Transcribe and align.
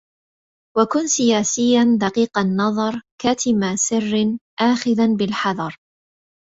وكن 0.77 1.07
سياسيا 1.07 1.83
دقيق 2.01 2.37
النظرِ 2.37 3.01
كاتمَ 3.21 3.75
سِرٍّ 3.75 4.37
آخذا 4.59 5.07
بالحذَرِ 5.17 5.79